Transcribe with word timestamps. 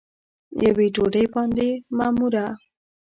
یوې 0.65 0.87
ډوډۍ 0.95 1.25
باندې 1.33 1.69
معموره 1.97 2.45